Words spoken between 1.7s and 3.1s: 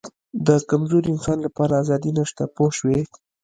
آزادي نشته پوه شوې!.